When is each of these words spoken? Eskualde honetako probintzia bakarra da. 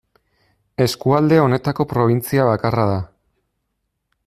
Eskualde 0.85 1.37
honetako 1.43 1.85
probintzia 1.93 2.49
bakarra 2.49 2.89
da. 2.95 2.99